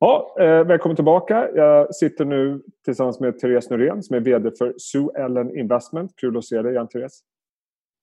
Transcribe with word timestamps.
Ja, 0.00 0.36
eh, 0.40 0.64
välkommen 0.64 0.96
tillbaka. 0.96 1.48
Jag 1.54 1.94
sitter 1.94 2.24
nu 2.24 2.62
tillsammans 2.84 3.20
med 3.20 3.38
Therese 3.38 3.70
Norén 3.70 4.02
som 4.02 4.16
är 4.16 4.20
VD 4.20 4.50
för 4.58 4.74
Sue 4.78 5.08
Ellen 5.18 5.58
Investment. 5.58 6.12
Kul 6.16 6.36
att 6.36 6.44
se 6.44 6.62
dig 6.62 6.72
igen, 6.72 6.88
Therese. 6.88 7.20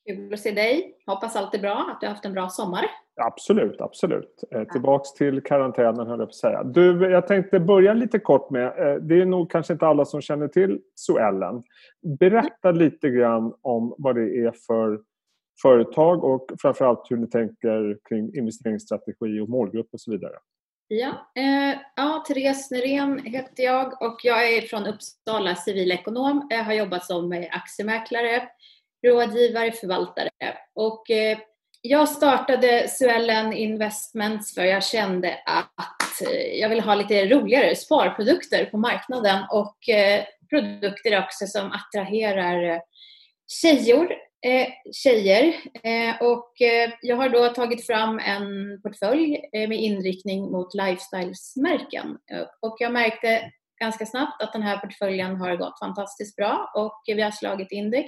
Kul 0.10 0.34
att 0.34 0.40
se 0.40 0.52
dig. 0.52 0.98
Hoppas 1.06 1.36
allt 1.36 1.56
är 1.56 1.60
bra, 1.60 1.90
att 1.92 2.02
du 2.02 2.08
har 2.08 2.14
haft 2.14 2.26
en 2.26 2.34
bra 2.34 2.50
sommar. 2.50 2.86
Absolut, 3.22 3.82
absolut. 3.82 4.44
Eh, 4.52 4.64
tillbaks 4.64 5.14
till 5.14 5.42
karantänen 5.44 6.08
höll 6.08 6.20
jag 6.20 6.28
på 6.28 6.32
att 6.32 6.36
säga. 6.36 6.64
Du, 6.64 7.12
jag 7.12 7.28
tänkte 7.28 7.60
börja 7.60 7.94
lite 7.94 8.20
kort 8.20 8.50
med, 8.50 8.66
eh, 8.66 8.96
det 8.96 9.22
är 9.22 9.26
nog 9.26 9.52
kanske 9.52 9.74
inte 9.74 9.88
alla 9.88 10.06
som 10.06 10.22
känner 10.22 10.48
till 10.48 10.80
Sue 10.96 11.22
Ellen. 11.22 11.64
Berätta 12.20 12.72
lite 12.72 13.10
grann 13.10 13.54
om 13.62 13.96
vad 13.98 14.16
det 14.16 14.38
är 14.46 14.52
för 14.68 15.02
företag 15.62 16.24
och 16.24 16.52
framförallt 16.62 17.12
hur 17.12 17.18
ni 17.18 17.28
tänker 17.28 17.98
kring 18.10 18.36
investeringsstrategi 18.36 19.40
och 19.40 19.50
målgrupp 19.50 19.88
och 19.94 20.00
så 20.00 20.12
vidare. 20.12 20.36
Ja, 20.94 21.32
eh, 21.36 21.80
ja, 21.96 22.24
Therese 22.28 22.72
Nyrén 22.72 23.26
heter 23.26 23.64
jag 23.64 24.02
och 24.02 24.20
jag 24.24 24.54
är 24.54 24.62
från 24.62 24.86
Uppsala, 24.86 25.56
civilekonom. 25.56 26.48
Jag 26.50 26.64
har 26.64 26.74
jobbat 26.74 27.06
som 27.06 27.34
eh, 27.34 27.48
aktiemäklare, 27.52 28.48
rådgivare, 29.08 29.72
förvaltare. 29.72 30.30
Och, 30.74 31.12
eh, 31.12 31.38
jag 31.82 32.10
startade 32.10 32.88
Suellen 32.88 33.54
Investments 33.54 34.56
för 34.56 34.64
jag 34.64 34.84
kände 34.84 35.40
att 35.46 36.22
eh, 36.22 36.60
jag 36.60 36.70
ville 36.70 36.82
ha 36.82 36.96
lite 36.96 37.26
roligare 37.26 37.76
sparprodukter 37.76 38.66
på 38.66 38.78
marknaden 38.78 39.44
och 39.52 39.90
eh, 39.90 40.24
produkter 40.50 41.20
också 41.24 41.48
som 41.48 41.72
attraherar 41.72 42.64
eh, 42.64 42.80
tjejor 43.48 44.10
eh, 44.46 44.68
tjejer. 44.94 45.56
Eh, 45.84 46.22
och 46.22 46.62
eh, 46.62 46.92
jag 47.02 47.16
har 47.16 47.30
då 47.30 47.48
tagit 47.48 47.86
fram 47.86 48.20
en 48.20 48.82
portfölj 48.82 49.36
eh, 49.54 49.70
med 49.70 49.80
inriktning 49.80 50.52
mot 50.52 50.74
lifestylesmärken. 50.74 52.18
Eh, 52.32 52.46
och 52.60 52.76
jag 52.80 52.94
märkte 52.94 53.52
ganska 53.82 54.06
snabbt 54.06 54.42
att 54.42 54.54
den 54.54 54.62
här 54.62 54.78
portföljen 54.78 55.36
har 55.36 55.56
gått 55.56 55.80
fantastiskt 55.80 56.36
bra 56.36 56.72
och 56.76 57.02
vi 57.06 57.22
har 57.22 57.32
slagit 57.32 57.72
index. 57.72 58.08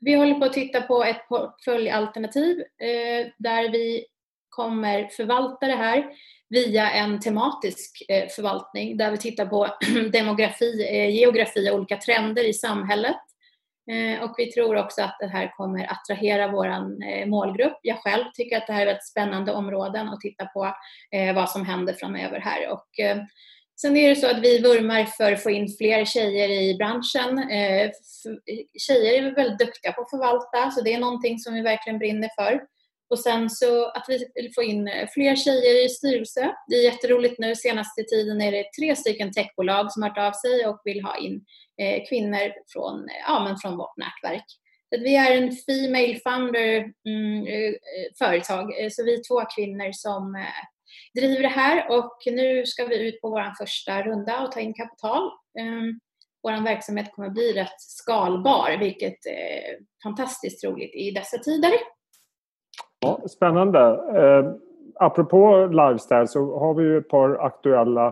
Vi 0.00 0.14
håller 0.14 0.34
på 0.34 0.44
att 0.44 0.52
titta 0.52 0.80
på 0.80 1.04
ett 1.04 1.28
portföljalternativ 1.28 2.60
eh, 2.60 3.26
där 3.38 3.72
vi 3.72 4.04
kommer 4.48 5.08
förvalta 5.08 5.66
det 5.66 5.76
här 5.76 6.04
via 6.48 6.90
en 6.90 7.20
tematisk 7.20 8.02
eh, 8.08 8.28
förvaltning 8.28 8.96
där 8.96 9.10
vi 9.10 9.18
tittar 9.18 9.46
på 9.46 9.68
demografi, 10.12 10.88
eh, 10.90 11.14
geografi 11.14 11.70
och 11.70 11.74
olika 11.74 11.96
trender 11.96 12.48
i 12.48 12.52
samhället 12.52 13.16
Eh, 13.90 14.22
och 14.22 14.34
vi 14.38 14.52
tror 14.52 14.76
också 14.76 15.02
att 15.02 15.16
det 15.20 15.26
här 15.26 15.52
kommer 15.56 15.92
attrahera 15.92 16.52
vår 16.52 16.66
eh, 16.66 17.26
målgrupp. 17.26 17.78
Jag 17.82 17.98
själv 17.98 18.24
tycker 18.34 18.56
att 18.56 18.66
det 18.66 18.72
här 18.72 18.86
är 18.86 18.94
ett 18.94 19.06
spännande 19.06 19.52
områden 19.52 20.08
att 20.08 20.20
titta 20.20 20.46
på 20.46 20.74
eh, 21.10 21.34
vad 21.34 21.50
som 21.50 21.66
händer 21.66 21.92
framöver 21.92 22.40
här. 22.40 22.72
Och, 22.72 22.88
sen 23.80 23.96
är 23.96 24.08
det 24.08 24.16
så 24.16 24.30
att 24.30 24.40
vi 24.40 24.60
vurmar 24.60 25.04
för 25.04 25.32
att 25.32 25.42
få 25.42 25.50
in 25.50 25.68
fler 25.78 26.04
tjejer 26.04 26.48
i 26.48 26.74
branschen. 26.74 27.48
Tjejer 28.78 29.22
är 29.22 29.34
väldigt 29.34 29.58
duktiga 29.58 29.92
på 29.92 30.00
att 30.00 30.10
förvalta, 30.10 30.70
så 30.70 30.82
det 30.82 30.94
är 30.94 30.98
någonting 30.98 31.38
som 31.38 31.54
vi 31.54 31.60
verkligen 31.60 31.98
brinner 31.98 32.30
för. 32.36 32.60
Och 33.08 33.18
sen 33.18 33.50
så 33.50 33.90
att 33.90 34.04
vi 34.08 34.26
vill 34.34 34.54
få 34.54 34.62
in 34.62 34.88
eh, 34.88 35.08
fler 35.14 35.36
tjejer 35.36 35.84
i 35.84 35.88
styrelse. 35.88 36.54
Det 36.68 36.74
är 36.76 36.84
jätteroligt 36.84 37.38
nu. 37.38 37.54
Senaste 37.54 38.02
tiden 38.02 38.40
är 38.40 38.52
det 38.52 38.72
tre 38.78 38.96
stycken 38.96 39.32
techbolag 39.32 39.92
som 39.92 40.02
har 40.02 40.10
hört 40.10 40.18
av 40.18 40.32
sig 40.32 40.66
och 40.66 40.80
vill 40.84 41.04
ha 41.04 41.18
in 41.18 41.44
eh, 41.82 42.02
kvinnor 42.08 42.52
från, 42.72 43.08
eh, 43.08 43.16
ja, 43.26 43.44
men 43.44 43.56
från 43.56 43.76
vårt 43.76 43.96
nätverk. 43.96 44.44
Så 44.94 45.00
vi 45.00 45.16
är 45.16 45.36
en 45.36 45.52
Female 45.52 46.20
Founder 46.24 46.92
mm, 47.08 47.46
eh, 47.46 47.74
företag, 48.18 48.92
så 48.92 49.04
vi 49.04 49.14
är 49.14 49.28
två 49.28 49.44
kvinnor 49.56 49.92
som 49.92 50.34
eh, 50.34 51.20
driver 51.20 51.42
det 51.42 51.48
här 51.48 51.90
och 51.90 52.16
nu 52.26 52.66
ska 52.66 52.84
vi 52.84 53.08
ut 53.08 53.20
på 53.20 53.30
vår 53.30 53.54
första 53.58 54.02
runda 54.02 54.40
och 54.40 54.52
ta 54.52 54.60
in 54.60 54.74
kapital. 54.74 55.22
Um, 55.60 56.00
vår 56.42 56.64
verksamhet 56.64 57.12
kommer 57.12 57.30
bli 57.30 57.52
rätt 57.52 57.80
skalbar, 57.80 58.76
vilket 58.80 59.26
är 59.26 59.78
fantastiskt 60.02 60.64
roligt 60.64 60.94
i 60.94 61.10
dessa 61.10 61.38
tider. 61.38 61.72
Ja, 63.00 63.20
spännande. 63.28 63.80
Eh, 64.14 64.52
apropå 64.94 65.66
lifestyle 65.66 66.26
så 66.26 66.58
har 66.58 66.74
vi 66.74 66.82
ju 66.82 66.98
ett 66.98 67.08
par 67.08 67.34
aktuella 67.46 68.06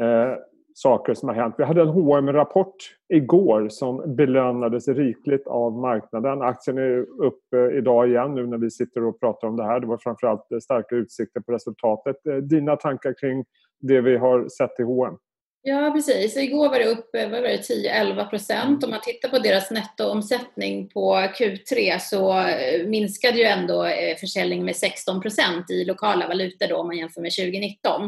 eh, 0.00 0.34
saker 0.74 1.14
som 1.14 1.28
har 1.28 1.36
hänt. 1.36 1.54
Vi 1.58 1.64
hade 1.64 1.82
en 1.82 1.88
hm 1.88 2.32
rapport 2.32 2.76
igår 3.08 3.68
som 3.68 4.16
belönades 4.16 4.88
rikligt 4.88 5.46
av 5.46 5.72
marknaden. 5.72 6.42
Aktien 6.42 6.78
är 6.78 6.98
upp 7.00 7.54
eh, 7.54 7.78
idag 7.78 8.08
igen 8.08 8.34
nu 8.34 8.46
när 8.46 8.58
vi 8.58 8.70
sitter 8.70 9.04
och 9.04 9.20
pratar 9.20 9.48
om 9.48 9.56
det 9.56 9.64
här. 9.64 9.80
Det 9.80 9.86
var 9.86 9.98
framförallt 9.98 10.52
eh, 10.52 10.58
starka 10.58 10.94
utsikter 10.94 11.40
på 11.40 11.52
resultatet. 11.52 12.26
Eh, 12.26 12.36
dina 12.36 12.76
tankar 12.76 13.14
kring 13.20 13.44
det 13.80 14.00
vi 14.00 14.16
har 14.16 14.48
sett 14.48 14.80
i 14.80 14.82
H&M? 14.82 15.14
Ja, 15.62 15.90
precis. 15.94 16.36
Igår 16.36 16.68
var 16.68 16.78
det 16.78 16.84
upp 16.84 17.14
10-11 17.14 18.30
procent. 18.30 18.84
Om 18.84 18.90
man 18.90 19.00
tittar 19.00 19.28
på 19.28 19.38
deras 19.38 19.70
nettoomsättning 19.70 20.88
på 20.88 21.14
Q3 21.16 21.98
så 21.98 22.46
minskade 22.86 23.38
ju 23.38 23.44
ändå 23.44 23.86
försäljningen 24.20 24.64
med 24.64 24.76
16 24.76 25.20
procent 25.20 25.70
i 25.70 25.84
lokala 25.84 26.28
valutor 26.28 26.66
då, 26.68 26.76
om 26.76 26.86
man 26.86 26.96
jämför 26.96 27.20
med 27.20 27.32
2019. 27.32 28.02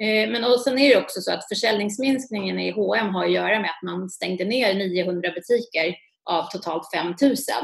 Eh, 0.00 0.30
men 0.30 0.44
och 0.44 0.60
sen 0.60 0.78
är 0.78 0.88
det 0.88 1.02
också 1.02 1.20
så 1.20 1.32
att 1.32 1.48
försäljningsminskningen 1.48 2.60
i 2.60 2.70
H&M 2.70 3.14
har 3.14 3.24
att 3.24 3.32
göra 3.32 3.60
med 3.60 3.70
att 3.70 3.82
man 3.82 4.10
stängde 4.10 4.44
ner 4.44 4.74
900 4.74 5.30
butiker 5.30 5.96
av 6.30 6.50
totalt 6.50 6.90
5000. 6.94 7.54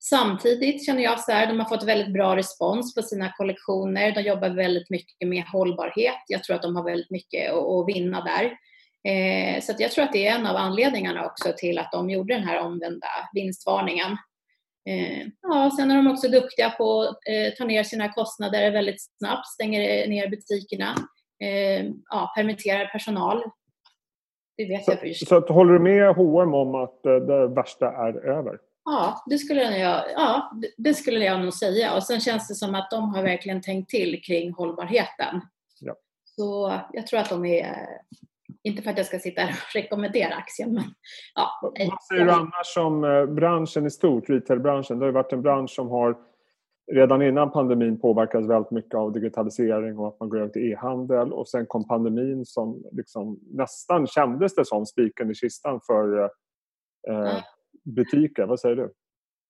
Samtidigt 0.00 0.86
känner 0.86 1.02
jag 1.02 1.20
så 1.20 1.32
här, 1.32 1.46
de 1.46 1.60
har 1.60 1.68
fått 1.68 1.88
väldigt 1.88 2.12
bra 2.12 2.36
respons 2.36 2.94
på 2.94 3.02
sina 3.02 3.32
kollektioner. 3.32 4.12
De 4.12 4.20
jobbar 4.20 4.48
väldigt 4.50 4.90
mycket 4.90 5.28
med 5.28 5.44
hållbarhet. 5.44 6.22
Jag 6.28 6.44
tror 6.44 6.56
att 6.56 6.62
de 6.62 6.76
har 6.76 6.84
väldigt 6.84 7.10
mycket 7.10 7.52
att 7.52 7.88
vinna 7.88 8.24
där. 8.24 8.44
Eh, 9.12 9.60
så 9.60 9.72
jag 9.78 9.90
tror 9.90 10.04
att 10.04 10.12
det 10.12 10.26
är 10.26 10.34
en 10.34 10.46
av 10.46 10.56
anledningarna 10.56 11.26
också 11.26 11.52
till 11.56 11.78
att 11.78 11.92
de 11.92 12.10
gjorde 12.10 12.34
den 12.34 12.44
här 12.44 12.60
omvända 12.60 13.06
vinstvarningen. 13.32 14.10
Eh, 14.88 15.26
ja, 15.42 15.70
sen 15.76 15.90
är 15.90 15.96
de 15.96 16.06
också 16.06 16.28
duktiga 16.28 16.70
på 16.70 17.00
att 17.00 17.18
ta 17.58 17.64
ner 17.64 17.82
sina 17.82 18.12
kostnader 18.12 18.70
väldigt 18.70 19.02
snabbt, 19.18 19.46
stänger 19.46 20.08
ner 20.08 20.28
butikerna 20.28 20.94
eh, 21.44 21.86
ja, 22.10 22.32
permitterar 22.36 22.86
personal. 22.86 23.42
Det 24.56 24.64
vet 24.64 24.84
så, 24.84 24.90
jag 24.90 25.00
för 25.00 25.12
Så 25.12 25.36
att, 25.36 25.48
håller 25.48 25.72
du 25.72 25.78
med 25.78 26.14
H&M 26.14 26.54
om 26.54 26.74
att 26.74 27.06
eh, 27.06 27.16
det 27.16 27.48
värsta 27.48 27.86
är 27.86 28.26
över? 28.26 28.58
Ja 28.90 29.22
det, 29.26 29.38
skulle 29.38 29.78
jag, 29.78 30.04
ja, 30.14 30.52
det 30.76 30.94
skulle 30.94 31.24
jag 31.24 31.40
nog 31.40 31.52
säga. 31.52 31.94
Och 31.96 32.02
sen 32.02 32.20
känns 32.20 32.48
det 32.48 32.54
som 32.54 32.74
att 32.74 32.90
de 32.90 33.14
har 33.14 33.22
verkligen 33.22 33.62
tänkt 33.62 33.90
till 33.90 34.22
kring 34.22 34.52
hållbarheten. 34.52 35.40
Ja. 35.80 35.94
Så 36.24 36.72
jag 36.92 37.06
tror 37.06 37.20
att 37.20 37.28
de 37.28 37.44
är, 37.44 37.86
inte 38.62 38.82
för 38.82 38.90
att 38.90 38.96
jag 38.96 39.06
ska 39.06 39.18
sitta 39.18 39.40
här 39.40 39.50
och 39.50 39.74
rekommendera 39.74 40.34
aktien, 40.34 40.74
men 40.74 40.84
ja. 41.34 41.48
Vad 41.62 42.02
säger 42.08 42.24
du 42.24 42.30
annars 42.30 42.76
om 42.76 43.04
eh, 43.04 43.26
branschen 43.26 43.86
i 43.86 43.90
stort, 43.90 44.30
retailbranschen? 44.30 44.98
Det 44.98 45.04
har 45.04 45.08
ju 45.08 45.14
varit 45.14 45.32
en 45.32 45.42
bransch 45.42 45.70
som 45.70 45.88
har 45.88 46.16
redan 46.92 47.22
innan 47.22 47.50
pandemin 47.50 48.00
påverkades 48.00 48.50
väldigt 48.50 48.70
mycket 48.70 48.94
av 48.94 49.12
digitalisering 49.12 49.98
och 49.98 50.08
att 50.08 50.20
man 50.20 50.28
går 50.28 50.38
över 50.38 50.48
till 50.48 50.72
e-handel 50.72 51.32
och 51.32 51.48
sen 51.48 51.66
kom 51.66 51.88
pandemin 51.88 52.44
som 52.46 52.84
liksom 52.92 53.40
nästan 53.50 54.06
kändes 54.06 54.54
det 54.54 54.64
som 54.64 54.86
spiken 54.86 55.30
i 55.30 55.34
kistan 55.34 55.80
för 55.86 56.24
eh, 57.08 57.38
butiker. 57.94 58.46
Vad 58.46 58.60
säger 58.60 58.76
du? 58.76 58.92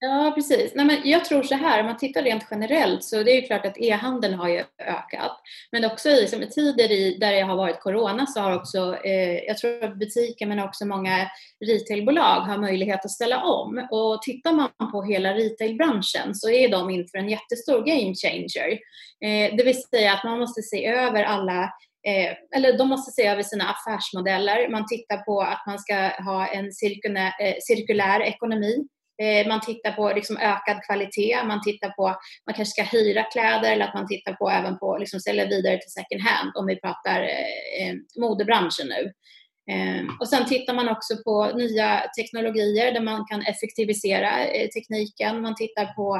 Ja, 0.00 0.32
precis. 0.34 0.72
Nej, 0.74 0.86
men 0.86 0.96
jag 1.04 1.24
tror 1.24 1.42
så 1.42 1.54
här, 1.54 1.80
om 1.80 1.86
man 1.86 1.96
tittar 1.96 2.22
rent 2.22 2.46
generellt 2.50 3.04
så 3.04 3.22
det 3.22 3.30
är 3.30 3.46
klart 3.46 3.66
att 3.66 3.78
e-handeln 3.78 4.34
har 4.34 4.48
ju 4.48 4.64
ökat. 4.78 5.40
Men 5.72 5.84
också 5.84 6.08
i, 6.08 6.26
som 6.26 6.42
i 6.42 6.50
tider 6.50 6.92
i, 6.92 7.18
där 7.20 7.32
det 7.32 7.40
har 7.40 7.56
varit 7.56 7.80
corona 7.80 8.26
så 8.26 8.40
har 8.40 8.56
också, 8.56 8.96
eh, 9.04 9.38
jag 9.38 9.58
tror 9.58 9.84
att 9.84 9.98
butiker 9.98 10.46
men 10.46 10.60
också 10.60 10.86
många 10.86 11.30
retailbolag 11.66 12.40
har 12.40 12.58
möjlighet 12.58 13.04
att 13.04 13.10
ställa 13.10 13.42
om. 13.42 13.88
Och 13.90 14.22
tittar 14.22 14.52
man 14.52 14.92
på 14.92 15.02
hela 15.02 15.34
retailbranschen 15.34 16.34
så 16.34 16.50
är 16.50 16.68
de 16.68 16.90
inför 16.90 17.18
en 17.18 17.28
jättestor 17.28 17.78
game 17.78 18.14
changer. 18.14 18.70
Eh, 19.24 19.56
det 19.56 19.64
vill 19.64 19.82
säga 19.82 20.12
att 20.12 20.24
man 20.24 20.38
måste 20.38 20.62
se 20.62 20.86
över 20.86 21.24
alla 21.24 21.72
Eh, 22.06 22.36
eller 22.56 22.78
de 22.78 22.88
måste 22.88 23.12
se 23.12 23.26
över 23.26 23.42
sina 23.42 23.64
affärsmodeller. 23.70 24.68
Man 24.68 24.86
tittar 24.86 25.16
på 25.16 25.40
att 25.40 25.62
man 25.66 25.78
ska 25.78 25.94
ha 26.24 26.46
en 26.46 26.72
cirkulär, 26.72 27.32
eh, 27.40 27.54
cirkulär 27.60 28.20
ekonomi 28.20 28.88
Eh, 29.22 29.48
man 29.48 29.60
tittar 29.60 29.92
på 29.92 30.12
liksom 30.12 30.36
ökad 30.36 30.84
kvalitet, 30.86 31.44
man 31.44 31.62
tittar 31.62 31.88
på 31.88 32.06
man 32.46 32.54
kanske 32.54 32.72
ska 32.72 32.82
hyra 32.82 33.22
kläder 33.22 33.72
eller 33.72 33.84
att 33.84 33.94
man 33.94 34.06
tittar 34.06 34.32
på 34.32 34.50
även 34.50 34.78
på 34.78 34.98
liksom 34.98 35.20
sälja 35.20 35.46
vidare 35.46 35.78
till 35.78 35.90
second 35.90 36.22
hand 36.22 36.52
om 36.56 36.66
vi 36.66 36.80
pratar 36.80 37.20
eh, 37.22 37.88
eh 37.88 37.94
modebranschen 38.20 38.86
nu. 38.88 39.12
Eh, 39.72 40.04
och 40.20 40.28
sen 40.28 40.44
tittar 40.44 40.74
man 40.74 40.88
också 40.88 41.14
på 41.24 41.52
nya 41.56 42.02
teknologier 42.18 42.92
där 42.92 43.00
man 43.00 43.26
kan 43.30 43.42
effektivisera 43.42 44.44
eh, 44.44 44.68
tekniken. 44.68 45.42
Man 45.42 45.54
tittar 45.54 45.86
på 45.94 46.16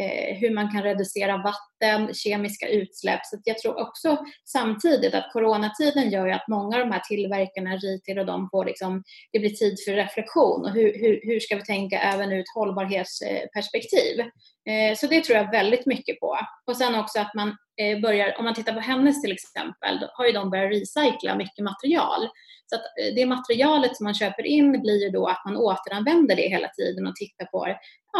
eh, 0.00 0.36
hur 0.36 0.54
man 0.54 0.72
kan 0.72 0.82
reducera 0.82 1.36
vatten, 1.36 1.69
kemiska 2.14 2.68
utsläpp. 2.68 3.20
Så 3.24 3.38
jag 3.44 3.58
tror 3.58 3.80
också 3.80 4.18
samtidigt 4.44 5.14
att 5.14 5.32
coronatiden 5.32 6.10
gör 6.10 6.26
ju 6.26 6.32
att 6.32 6.48
många 6.48 6.76
av 6.76 6.80
de 6.80 6.92
här 6.92 7.00
tillverkarna, 7.00 7.76
retail 7.76 8.18
och 8.18 8.26
de 8.26 8.48
får 8.50 8.64
liksom, 8.64 9.02
det 9.32 9.38
blir 9.38 9.50
tid 9.50 9.76
för 9.84 9.92
reflektion 9.92 10.64
och 10.64 10.70
hur, 10.70 10.98
hur, 11.00 11.20
hur 11.22 11.40
ska 11.40 11.56
vi 11.56 11.62
tänka 11.62 12.00
även 12.00 12.32
ur 12.32 12.40
ett 12.40 12.54
hållbarhetsperspektiv. 12.54 14.20
Eh, 14.68 14.96
så 14.96 15.06
det 15.06 15.24
tror 15.24 15.38
jag 15.38 15.50
väldigt 15.50 15.86
mycket 15.86 16.20
på. 16.20 16.38
Och 16.66 16.76
sen 16.76 16.94
också 16.94 17.20
att 17.20 17.34
man 17.34 17.56
eh, 17.80 18.00
börjar, 18.00 18.38
om 18.38 18.44
man 18.44 18.54
tittar 18.54 18.72
på 18.72 18.80
Hennes 18.80 19.22
till 19.22 19.32
exempel, 19.32 20.00
då 20.00 20.08
har 20.12 20.26
ju 20.26 20.32
de 20.32 20.50
börjat 20.50 20.72
recycla 20.72 21.36
mycket 21.36 21.64
material. 21.64 22.28
Så 22.66 22.76
att 22.76 22.82
eh, 23.00 23.14
det 23.14 23.26
materialet 23.26 23.96
som 23.96 24.04
man 24.04 24.14
köper 24.14 24.46
in 24.46 24.80
blir 24.82 25.04
ju 25.04 25.10
då 25.10 25.26
att 25.26 25.44
man 25.44 25.56
återanvänder 25.56 26.36
det 26.36 26.48
hela 26.48 26.68
tiden 26.68 27.06
och 27.06 27.16
tittar 27.16 27.44
på, 27.44 27.66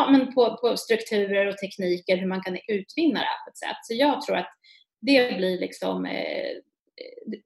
ja, 0.00 0.10
men 0.10 0.34
på, 0.34 0.56
på 0.56 0.76
strukturer 0.76 1.46
och 1.46 1.58
tekniker, 1.58 2.16
hur 2.16 2.26
man 2.26 2.42
kan 2.42 2.58
utvinna 2.68 3.20
det 3.20 3.26
här 3.26 3.44
på 3.44 3.50
ett 3.50 3.58
sätt. 3.58 3.76
Så 3.82 3.94
jag 3.94 4.22
tror 4.22 4.36
att 4.36 4.50
det 5.00 5.36
blir 5.36 5.58
liksom 5.58 6.06
eh, 6.06 6.56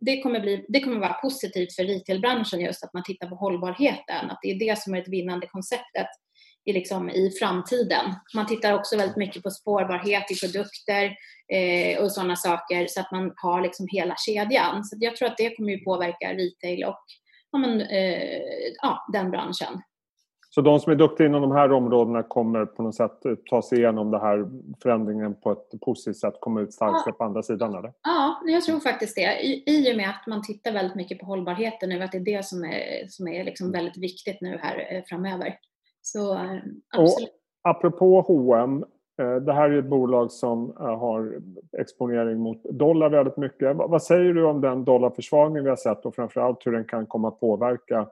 det 0.00 0.22
kommer, 0.22 0.40
bli, 0.40 0.64
det 0.68 0.80
kommer 0.80 0.98
vara 0.98 1.12
positivt 1.12 1.74
för 1.76 1.84
retailbranschen 1.84 2.60
just 2.60 2.84
att 2.84 2.92
man 2.92 3.02
tittar 3.02 3.28
på 3.28 3.34
hållbarheten, 3.34 4.30
att 4.30 4.38
det 4.42 4.50
är 4.50 4.58
det 4.58 4.78
som 4.78 4.94
är 4.94 5.04
det 5.04 5.10
vinnande 5.10 5.46
konceptet 5.46 6.06
i, 6.64 6.72
liksom, 6.72 7.10
i 7.10 7.30
framtiden. 7.30 8.14
Man 8.34 8.46
tittar 8.46 8.74
också 8.74 8.96
väldigt 8.96 9.16
mycket 9.16 9.42
på 9.42 9.50
spårbarhet 9.50 10.30
i 10.30 10.34
produkter 10.46 11.16
eh, 11.52 12.02
och 12.02 12.12
sådana 12.12 12.36
saker 12.36 12.86
så 12.86 13.00
att 13.00 13.10
man 13.12 13.32
har 13.36 13.62
liksom 13.62 13.86
hela 13.90 14.14
kedjan. 14.26 14.84
Så 14.84 14.96
jag 15.00 15.16
tror 15.16 15.28
att 15.28 15.36
det 15.36 15.56
kommer 15.56 15.72
ju 15.72 15.84
påverka 15.84 16.32
retail 16.32 16.84
och 16.84 17.04
ja, 17.52 17.58
men, 17.58 17.80
eh, 17.80 18.40
ja, 18.82 19.06
den 19.12 19.30
branschen. 19.30 19.82
Så 20.54 20.60
de 20.60 20.80
som 20.80 20.92
är 20.92 20.96
duktiga 20.96 21.26
inom 21.26 21.42
de 21.42 21.52
här 21.52 21.72
områdena 21.72 22.22
kommer 22.22 22.66
på 22.66 22.82
något 22.82 22.94
sätt 22.94 23.22
ta 23.50 23.62
sig 23.62 23.78
igenom 23.78 24.10
den 24.10 24.20
här 24.20 24.48
förändringen 24.82 25.34
på 25.34 25.52
ett 25.52 25.80
positivt 25.80 26.16
sätt, 26.16 26.34
komma 26.40 26.60
ut 26.60 26.72
starkare 26.72 27.02
ja. 27.06 27.12
på 27.12 27.24
andra 27.24 27.42
sidan? 27.42 27.74
Eller? 27.74 27.92
Ja, 28.02 28.40
jag 28.46 28.62
tror 28.62 28.80
faktiskt 28.80 29.16
det. 29.16 29.44
I, 29.44 29.62
I 29.66 29.92
och 29.92 29.96
med 29.96 30.10
att 30.10 30.26
man 30.26 30.42
tittar 30.42 30.72
väldigt 30.72 30.94
mycket 30.94 31.18
på 31.18 31.26
hållbarheten 31.26 31.88
nu, 31.88 32.02
att 32.02 32.12
det 32.12 32.18
är 32.18 32.36
det 32.36 32.44
som 32.44 32.64
är, 32.64 33.06
som 33.08 33.28
är 33.28 33.44
liksom 33.44 33.72
väldigt 33.72 33.96
viktigt 33.96 34.40
nu 34.40 34.58
här 34.62 34.96
eh, 34.96 35.02
framöver. 35.08 35.58
Så 36.02 36.34
eh, 36.34 36.58
absolut. 36.96 37.28
Och 37.62 37.70
apropå 37.70 38.20
H&M, 38.20 38.84
det 39.46 39.52
här 39.52 39.70
är 39.70 39.78
ett 39.78 39.90
bolag 39.90 40.32
som 40.32 40.76
eh, 40.80 40.98
har 40.98 41.42
exponering 41.78 42.38
mot 42.38 42.62
dollar 42.64 43.10
väldigt 43.10 43.36
mycket. 43.36 43.76
Vad 43.76 44.02
säger 44.02 44.34
du 44.34 44.44
om 44.44 44.60
den 44.60 44.84
dollarförsvagning 44.84 45.62
vi 45.62 45.68
har 45.68 45.76
sett 45.76 46.06
och 46.06 46.14
framförallt 46.14 46.66
hur 46.66 46.72
den 46.72 46.84
kan 46.84 47.06
komma 47.06 47.28
att 47.28 47.40
påverka 47.40 48.08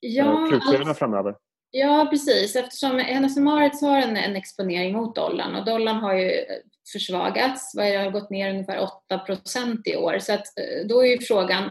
ja, 0.00 0.48
alltså, 0.52 0.94
framöver? 0.94 1.34
Ja, 1.70 2.06
precis. 2.10 2.56
Eftersom 2.56 2.98
Hennes 2.98 3.36
Mauritz 3.36 3.82
har 3.82 3.98
en, 3.98 4.16
en 4.16 4.36
exponering 4.36 4.96
mot 4.96 5.14
dollarn 5.14 5.56
och 5.56 5.64
dollarn 5.64 5.96
har 5.96 6.14
ju 6.14 6.30
eh, 6.30 6.56
försvagats. 6.92 7.72
Det 7.72 7.96
har 7.96 8.10
gått 8.10 8.30
ner 8.30 8.50
ungefär 8.50 8.88
8% 9.10 9.82
i 9.84 9.96
år. 9.96 10.18
Så 10.18 10.32
att, 10.32 10.58
eh, 10.58 10.86
då 10.86 11.04
är 11.04 11.06
ju 11.06 11.18
frågan 11.18 11.64
eh, 11.64 11.70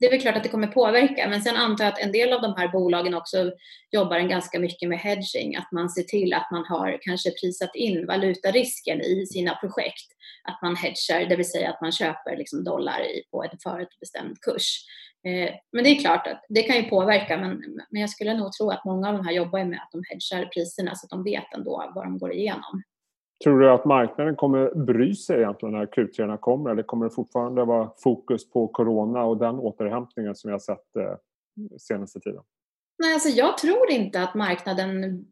det 0.00 0.06
är 0.06 0.10
väl 0.10 0.20
klart 0.20 0.36
att 0.36 0.42
det 0.42 0.48
kommer 0.48 0.66
påverka, 0.66 1.28
men 1.28 1.42
sen 1.42 1.56
antar 1.56 1.84
jag 1.84 1.92
att 1.92 2.00
en 2.00 2.12
del 2.12 2.32
av 2.32 2.42
de 2.42 2.54
här 2.56 2.68
bolagen 2.68 3.14
också 3.14 3.52
jobbar 3.90 4.16
en 4.16 4.28
ganska 4.28 4.58
mycket 4.58 4.88
med 4.88 4.98
hedging, 4.98 5.56
att 5.56 5.72
man 5.72 5.90
ser 5.90 6.02
till 6.02 6.34
att 6.34 6.50
man 6.50 6.64
har 6.64 6.98
kanske 7.02 7.30
prisat 7.30 7.74
in 7.74 8.06
valutarisken 8.06 9.00
i 9.00 9.26
sina 9.26 9.54
projekt. 9.54 10.06
Att 10.44 10.62
man 10.62 10.76
hedgar, 10.76 11.28
det 11.28 11.36
vill 11.36 11.50
säga 11.50 11.70
att 11.70 11.80
man 11.80 11.92
köper 11.92 12.36
liksom 12.36 12.64
dollar 12.64 13.00
på 13.30 13.44
en 13.44 13.58
förutbestämd 13.62 14.40
kurs. 14.40 14.84
Eh, 15.26 15.54
men 15.72 15.84
det 15.84 15.90
är 15.90 16.00
klart 16.00 16.26
att 16.26 16.44
det 16.48 16.62
kan 16.62 16.76
ju 16.76 16.82
påverka, 16.82 17.36
men, 17.36 17.62
men 17.90 18.00
jag 18.00 18.10
skulle 18.10 18.34
nog 18.34 18.52
tro 18.52 18.70
att 18.70 18.84
många 18.84 19.08
av 19.08 19.14
de 19.14 19.26
här 19.26 19.32
jobbar 19.32 19.64
med 19.64 19.78
att 19.78 19.90
de 19.92 20.02
hedgar 20.08 20.50
priserna 20.50 20.94
så 20.94 21.06
att 21.06 21.10
de 21.10 21.24
vet 21.24 21.54
ändå 21.54 21.92
vad 21.94 22.04
de 22.04 22.18
går 22.18 22.32
igenom. 22.32 22.82
Tror 23.44 23.60
du 23.60 23.70
att 23.70 23.84
marknaden 23.84 24.36
kommer 24.36 24.74
bry 24.74 25.14
sig 25.14 25.36
egentligen 25.36 25.72
när 25.72 25.86
Q3 25.86 26.36
kommer 26.36 26.70
eller 26.70 26.82
kommer 26.82 27.04
det 27.04 27.14
fortfarande 27.14 27.64
vara 27.64 27.90
fokus 27.98 28.50
på 28.50 28.68
corona 28.68 29.24
och 29.24 29.36
den 29.36 29.54
återhämtningen 29.54 30.34
som 30.34 30.48
vi 30.48 30.52
har 30.52 30.58
sett 30.58 30.96
eh, 30.96 31.14
senaste 31.78 32.20
tiden? 32.20 32.42
Nej, 32.98 33.14
alltså 33.14 33.28
jag 33.28 33.58
tror 33.58 33.90
inte 33.90 34.22
att 34.22 34.34
marknaden 34.34 35.24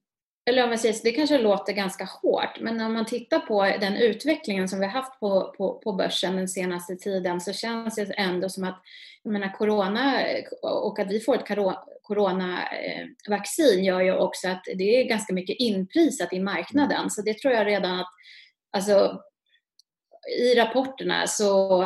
eller 0.48 0.64
om 0.64 0.70
jag 0.70 0.80
säger 0.80 0.94
så, 0.94 1.00
det 1.04 1.12
kanske 1.12 1.38
låter 1.38 1.72
ganska 1.72 2.04
hårt, 2.04 2.60
men 2.60 2.80
om 2.80 2.92
man 2.92 3.06
tittar 3.06 3.38
på 3.38 3.62
den 3.62 3.96
utvecklingen 3.96 4.68
som 4.68 4.80
vi 4.80 4.86
har 4.86 4.92
haft 4.92 5.20
på, 5.20 5.54
på, 5.58 5.78
på 5.84 5.92
börsen 5.92 6.36
den 6.36 6.48
senaste 6.48 6.96
tiden 6.96 7.40
så 7.40 7.52
känns 7.52 7.94
det 7.94 8.12
ändå 8.12 8.48
som 8.48 8.64
att 8.64 8.82
jag 9.22 9.32
menar, 9.32 9.52
corona 9.52 10.14
och 10.62 10.98
att 10.98 11.10
vi 11.10 11.20
får 11.20 11.34
ett 11.34 11.46
coronavaccin 12.08 13.84
gör 13.84 14.00
ju 14.00 14.16
också 14.16 14.48
att 14.48 14.64
det 14.64 15.00
är 15.00 15.08
ganska 15.08 15.34
mycket 15.34 15.56
inprisat 15.58 16.32
i 16.32 16.40
marknaden. 16.40 17.10
Så 17.10 17.22
det 17.22 17.38
tror 17.38 17.54
jag 17.54 17.66
redan 17.66 18.00
att, 18.00 18.08
alltså 18.72 19.22
i 20.40 20.54
rapporterna 20.54 21.26
så 21.26 21.80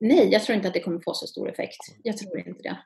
nej, 0.00 0.28
jag 0.32 0.42
tror 0.42 0.56
inte 0.56 0.68
att 0.68 0.74
det 0.74 0.80
kommer 0.80 1.00
få 1.00 1.14
så 1.14 1.26
stor 1.26 1.48
effekt. 1.48 1.78
Jag 2.02 2.16
tror 2.16 2.38
inte 2.38 2.62
det. 2.62 2.78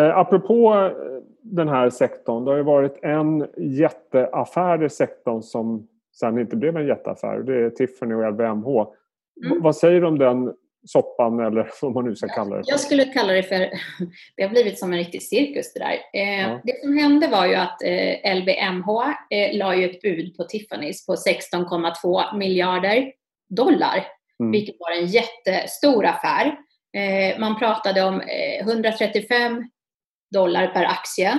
Eh, 0.00 0.18
apropå 0.18 0.74
eh, 0.74 1.22
den 1.42 1.68
här 1.68 1.90
sektorn, 1.90 2.44
det 2.44 2.50
har 2.50 2.58
ju 2.58 2.64
varit 2.64 2.98
en 3.02 3.46
jätteaffär 3.56 4.84
i 4.84 4.90
sektorn 4.90 5.42
som 5.42 5.88
sen 6.12 6.38
inte 6.38 6.56
blev 6.56 6.76
en 6.76 6.86
jätteaffär. 6.86 7.38
Det 7.38 7.64
är 7.64 7.70
Tiffany 7.70 8.14
och 8.14 8.32
LVMH. 8.32 8.68
Mm. 9.46 9.62
Vad 9.62 9.76
säger 9.76 10.00
du 10.00 10.06
om 10.06 10.18
den 10.18 10.54
soppan 10.84 11.40
eller 11.40 11.70
vad 11.82 11.94
man 11.94 12.04
nu 12.04 12.16
ska 12.16 12.28
kalla 12.28 12.56
det 12.56 12.64
för? 12.64 12.70
Jag 12.70 12.80
skulle 12.80 13.04
kalla 13.04 13.32
det 13.32 13.42
för, 13.42 13.58
det 14.36 14.42
har 14.42 14.50
blivit 14.50 14.78
som 14.78 14.92
en 14.92 14.98
riktig 14.98 15.22
cirkus 15.22 15.72
det 15.74 15.80
där. 15.80 16.20
Eh, 16.20 16.40
ja. 16.40 16.60
Det 16.64 16.80
som 16.82 16.98
hände 16.98 17.28
var 17.28 17.46
ju 17.46 17.54
att 17.54 17.82
eh, 17.82 18.34
LVMH 18.36 18.88
eh, 19.30 19.56
la 19.56 19.76
ju 19.76 19.90
ett 19.90 20.02
bud 20.02 20.36
på 20.36 20.42
Tiffany's 20.42 21.06
på 21.06 21.14
16,2 21.14 22.38
miljarder 22.38 23.12
dollar. 23.48 24.06
Mm. 24.40 24.52
Vilket 24.52 24.76
var 24.78 24.90
en 24.90 25.06
jättestor 25.06 26.06
affär. 26.06 26.46
Eh, 26.96 27.38
man 27.38 27.58
pratade 27.58 28.02
om 28.02 28.22
135 28.60 29.68
dollar 30.30 30.66
per 30.66 30.84
aktie. 30.84 31.38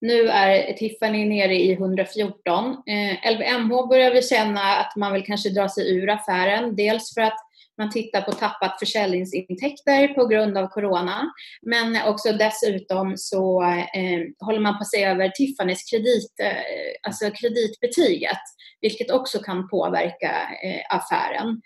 Nu 0.00 0.28
är 0.28 0.72
Tiffany 0.72 1.24
nere 1.24 1.54
i 1.54 1.72
114. 1.72 2.76
Eh, 2.86 3.32
LVMH 3.32 3.88
börjar 3.88 4.10
vi 4.10 4.22
känna 4.22 4.60
att 4.60 4.96
man 4.96 5.12
vill 5.12 5.24
kanske 5.24 5.48
dra 5.48 5.68
sig 5.68 5.96
ur 5.96 6.10
affären. 6.10 6.76
Dels 6.76 7.14
för 7.14 7.20
att 7.20 7.38
man 7.78 7.90
tittar 7.90 8.22
på 8.22 8.32
tappat 8.32 8.78
försäljningsintäkter 8.78 10.08
på 10.08 10.26
grund 10.26 10.58
av 10.58 10.68
corona. 10.68 11.32
Men 11.62 12.08
också 12.08 12.32
dessutom 12.32 13.16
så 13.16 13.62
eh, 13.62 14.46
håller 14.46 14.60
man 14.60 14.74
på 14.74 14.80
att 14.80 14.90
se 14.90 15.04
över 15.04 15.28
Tiffany's 15.28 15.90
kredit, 15.90 16.40
eh, 16.42 16.56
alltså 17.02 17.30
kreditbetyget, 17.30 18.42
vilket 18.80 19.10
också 19.10 19.38
kan 19.38 19.68
påverka 19.68 20.32
eh, 20.64 20.96
affären. 20.96 21.60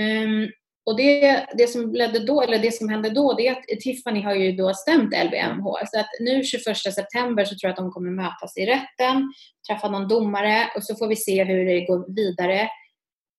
Um, 0.00 0.48
och 0.86 0.96
det, 0.96 1.46
det, 1.58 1.66
som 1.66 1.92
ledde 1.92 2.18
då, 2.18 2.42
eller 2.42 2.58
det 2.58 2.74
som 2.74 2.88
hände 2.88 3.10
då, 3.10 3.32
det 3.32 3.48
är 3.48 3.52
att 3.52 3.80
Tiffany 3.80 4.22
har 4.22 4.34
ju 4.34 4.52
då 4.52 4.74
stämt 4.74 5.14
LVMH. 5.24 5.64
Så 5.86 6.00
att 6.00 6.06
nu 6.20 6.44
21 6.44 6.76
september 6.76 7.44
så 7.44 7.54
tror 7.54 7.68
jag 7.68 7.70
att 7.70 7.76
de 7.76 7.90
kommer 7.90 8.10
mötas 8.10 8.56
i 8.56 8.66
rätten, 8.66 9.32
träffa 9.68 9.88
någon 9.88 10.08
domare 10.08 10.70
och 10.76 10.84
så 10.84 10.96
får 10.96 11.08
vi 11.08 11.16
se 11.16 11.44
hur 11.44 11.64
det 11.64 11.80
går 11.80 12.14
vidare. 12.14 12.68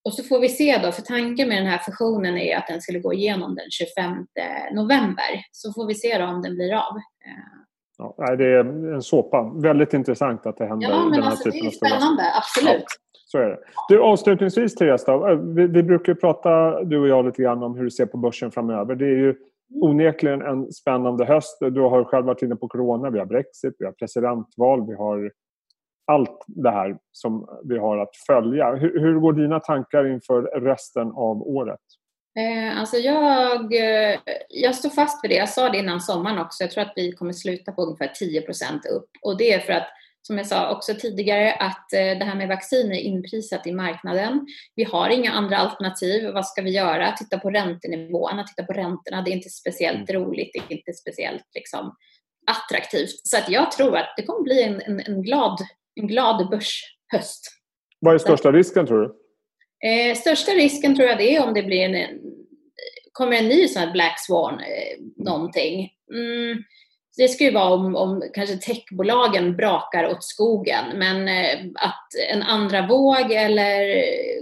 Och 0.05 0.13
så 0.13 0.23
får 0.23 0.39
vi 0.39 0.49
se 0.49 0.77
då, 0.83 0.91
för 0.91 1.01
tanken 1.01 1.47
med 1.47 1.57
den 1.57 1.67
här 1.67 1.77
fusionen 1.77 2.37
är 2.37 2.57
att 2.57 2.67
den 2.67 2.81
skulle 2.81 2.99
gå 2.99 3.13
igenom 3.13 3.55
den 3.55 3.65
25 3.69 4.25
november. 4.71 5.31
Så 5.51 5.73
får 5.73 5.87
vi 5.87 5.95
se 5.95 6.17
då 6.17 6.25
om 6.25 6.41
den 6.41 6.55
blir 6.55 6.73
av. 6.73 6.97
Ja, 7.97 8.35
det 8.35 8.45
är 8.45 8.93
en 8.93 9.01
såpa. 9.01 9.51
Väldigt 9.63 9.93
intressant 9.93 10.45
att 10.45 10.57
det 10.57 10.65
händer 10.65 10.89
ja, 10.89 11.03
men 11.03 11.11
den 11.11 11.23
här 11.23 11.29
alltså, 11.29 11.51
typen 11.51 11.67
av 11.67 11.71
Det 11.71 11.85
är 11.85 11.89
spännande, 11.89 12.23
absolut. 12.37 12.83
Ja. 12.83 13.05
Så 13.25 13.37
är 13.37 13.49
det. 13.49 13.57
Du, 13.89 14.01
avslutningsvis 14.01 14.75
Therese, 14.75 15.05
då, 15.05 15.27
eh, 15.27 15.37
vi, 15.37 15.67
vi, 15.67 15.83
brukar 15.83 16.13
prata 16.13 16.83
du 16.83 16.99
och 16.99 17.07
jag 17.07 17.25
lite 17.25 17.41
grann 17.41 17.63
om 17.63 17.75
hur 17.75 17.83
du 17.83 17.91
ser 17.91 18.05
på 18.05 18.17
börsen 18.17 18.51
framöver. 18.51 18.95
Det 18.95 19.05
är 19.05 19.17
ju 19.17 19.35
onekligen 19.81 20.41
en 20.41 20.71
spännande 20.71 21.25
höst. 21.25 21.57
Du 21.59 21.81
har 21.81 22.03
själv 22.03 22.25
varit 22.25 22.41
inne 22.41 22.55
på 22.55 22.67
corona, 22.67 23.09
vi 23.09 23.19
har 23.19 23.25
Brexit, 23.25 23.75
vi 23.79 23.85
har 23.85 23.91
presidentval, 23.91 24.87
vi 24.87 24.95
har 24.95 25.31
allt 26.05 26.43
det 26.47 26.71
här 26.71 26.97
som 27.11 27.59
vi 27.63 27.77
har 27.77 27.97
att 27.97 28.15
följa. 28.27 28.75
Hur, 28.75 28.99
hur 28.99 29.19
går 29.19 29.33
dina 29.33 29.59
tankar 29.59 30.13
inför 30.13 30.41
resten 30.41 31.07
av 31.07 31.41
året? 31.41 31.79
Eh, 32.39 32.79
alltså 32.79 32.97
jag, 32.97 33.73
eh, 33.73 34.19
jag 34.49 34.75
står 34.75 34.89
fast 34.89 35.23
vid 35.23 35.31
det. 35.31 35.35
Jag 35.35 35.49
sa 35.49 35.69
det 35.69 35.77
innan 35.77 36.01
sommaren 36.01 36.39
också. 36.39 36.63
Jag 36.63 36.71
tror 36.71 36.83
att 36.83 36.93
vi 36.95 37.11
kommer 37.11 37.33
sluta 37.33 37.71
på 37.71 37.81
ungefär 37.81 38.11
10% 38.21 38.87
upp. 38.87 39.09
Och 39.21 39.37
det 39.37 39.53
är 39.53 39.59
för 39.59 39.73
att 39.73 39.87
som 40.27 40.37
jag 40.37 40.47
sa 40.47 40.71
också 40.71 40.93
tidigare, 40.93 41.53
att 41.53 41.93
eh, 41.93 41.99
det 42.19 42.25
här 42.25 42.35
med 42.35 42.47
vaccin 42.47 42.91
är 42.91 42.99
inprisat 42.99 43.67
i 43.67 43.71
marknaden. 43.71 44.47
Vi 44.75 44.83
har 44.83 45.09
inga 45.09 45.31
andra 45.31 45.57
alternativ. 45.57 46.31
Vad 46.33 46.45
ska 46.45 46.61
vi 46.61 46.69
göra? 46.69 47.11
Titta 47.11 47.39
på 47.39 47.49
räntenivåerna, 47.49 48.43
titta 48.43 48.63
på 48.63 48.73
räntorna. 48.73 49.21
Det 49.21 49.31
är 49.31 49.35
inte 49.35 49.49
speciellt 49.49 50.09
mm. 50.09 50.21
roligt, 50.21 50.49
det 50.53 50.73
är 50.73 50.77
inte 50.77 50.93
speciellt 50.93 51.45
liksom, 51.55 51.95
attraktivt. 52.51 53.27
Så 53.27 53.37
att 53.37 53.49
jag 53.49 53.71
tror 53.71 53.97
att 53.97 54.13
det 54.17 54.23
kommer 54.23 54.43
bli 54.43 54.63
en, 54.63 54.81
en, 54.81 54.99
en 54.99 55.21
glad, 55.21 55.57
en 55.95 56.07
glad 56.07 56.49
börshöst. 56.49 57.51
Vad 57.99 58.13
är 58.13 58.17
största 58.17 58.51
risken 58.51 58.87
tror 58.87 59.01
du? 59.01 59.15
Eh, 59.89 60.15
största 60.15 60.51
risken 60.51 60.95
tror 60.95 61.07
jag 61.07 61.17
det 61.17 61.35
är 61.35 61.47
om 61.47 61.53
det 61.53 61.63
blir 61.63 61.81
en, 61.81 62.19
kommer 63.11 63.37
en 63.37 63.47
ny 63.47 63.67
sån 63.67 63.81
här 63.81 63.91
Black 63.91 64.19
Swan 64.19 64.59
eh, 64.59 65.23
någonting. 65.25 65.89
Mm, 66.13 66.63
det 67.17 67.41
ju 67.41 67.51
vara 67.51 67.73
om, 67.73 67.95
om 67.95 68.23
kanske 68.33 68.57
techbolagen 68.57 69.55
brakar 69.55 70.07
åt 70.07 70.23
skogen, 70.23 70.99
men 70.99 71.27
eh, 71.27 71.65
att 71.75 72.07
en 72.31 72.41
andra 72.41 72.87
våg 72.87 73.31
eller 73.31 73.95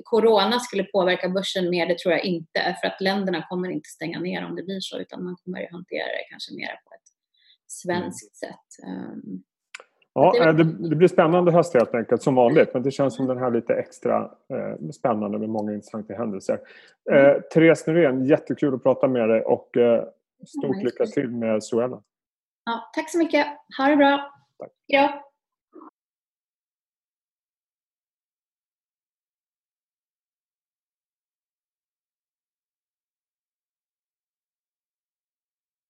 corona 0.04 0.60
skulle 0.60 0.84
påverka 0.84 1.30
börsen 1.30 1.70
mer, 1.70 1.86
det 1.86 1.98
tror 1.98 2.14
jag 2.14 2.26
inte. 2.26 2.78
För 2.82 2.88
att 2.88 3.02
länderna 3.02 3.48
kommer 3.50 3.72
inte 3.72 3.90
stänga 3.90 4.20
ner 4.20 4.46
om 4.46 4.56
det 4.56 4.64
blir 4.64 4.80
så, 4.80 5.00
utan 5.00 5.24
man 5.24 5.36
kommer 5.44 5.72
hantera 5.72 6.06
det 6.06 6.28
kanske 6.30 6.54
mer 6.54 6.68
på 6.68 6.94
ett 6.94 7.10
svenskt 7.68 8.44
mm. 8.44 8.54
sätt. 8.54 8.88
Um, 8.88 9.44
Ja, 10.16 10.52
det, 10.52 10.64
det, 10.64 10.96
blir 10.96 11.08
spännande 11.08 11.52
höst 11.52 11.74
helt 11.74 11.96
enkelt, 11.96 12.22
som 12.22 12.36
vanligt. 12.36 12.74
Men 12.74 12.84
det 12.84 12.92
känns 12.92 13.16
som 13.16 13.28
den 13.28 13.38
här 13.38 13.52
lite 13.52 13.74
extra 13.74 14.32
eh, 14.54 14.90
spännande 14.92 15.40
med 15.40 15.50
många 15.50 15.74
intressanta 15.74 16.14
händelser. 16.14 16.60
Eh, 17.12 17.30
mm. 17.30 17.42
Therese 17.54 17.88
Norén, 17.88 18.26
jättekul 18.26 18.74
att 18.74 18.84
prata 18.84 19.08
med 19.08 19.30
dig 19.30 19.42
och 19.42 19.78
eh, 19.78 20.04
stort 20.48 20.84
lycka 20.84 21.06
till 21.06 21.30
med 21.30 21.64
Suella. 21.64 22.02
Ja, 22.66 22.92
tack 22.96 23.12
så 23.12 23.18
mycket. 23.18 23.48
Ha 23.78 23.88
det 23.88 23.96
bra. 23.96 24.34
Tack. 24.60 24.72
Ja. 24.86 25.24